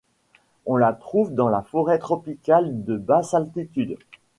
On 0.65 0.77
la 0.77 0.93
trouve 0.93 1.35
dans 1.35 1.49
la 1.49 1.61
forêt 1.61 1.99
tropicale 1.99 2.83
de 2.85 2.97
basse 2.97 3.35
altitude. 3.35 3.99